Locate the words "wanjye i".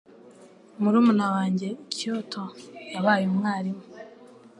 1.35-1.85